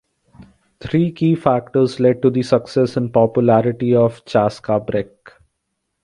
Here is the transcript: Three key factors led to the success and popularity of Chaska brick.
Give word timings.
Three 0.79 1.11
key 1.11 1.35
factors 1.35 1.99
led 1.99 2.23
to 2.23 2.31
the 2.31 2.41
success 2.41 2.97
and 2.97 3.13
popularity 3.13 3.95
of 3.95 4.25
Chaska 4.25 4.79
brick. 4.79 5.33